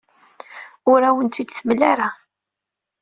[0.91, 2.09] Ur awen-tt-id-temla ara.